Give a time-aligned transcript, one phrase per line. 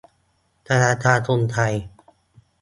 [0.67, 1.73] ธนาคารกรุงไทย